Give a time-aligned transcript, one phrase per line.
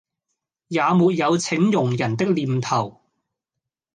[0.69, 3.01] 也沒有請佣人的念頭